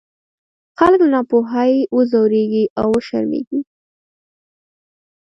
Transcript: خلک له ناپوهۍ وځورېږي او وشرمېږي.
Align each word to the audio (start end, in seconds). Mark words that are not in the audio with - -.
خلک 0.77 0.99
له 1.03 1.09
ناپوهۍ 1.13 1.73
وځورېږي 1.95 2.63
او 2.79 2.87
وشرمېږي. 2.95 3.59